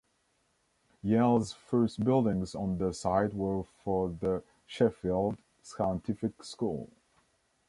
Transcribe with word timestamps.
Yale's 1.03 1.53
first 1.53 2.03
buildings 2.03 2.55
on 2.55 2.79
the 2.79 2.91
site 2.91 3.35
were 3.35 3.61
for 3.83 4.09
the 4.09 4.41
Sheffield 4.65 5.37
Scientific 5.61 6.43
School. 6.43 6.89